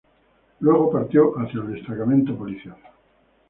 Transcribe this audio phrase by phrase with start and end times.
[0.61, 2.75] Luego partió hacia el destacamento policial.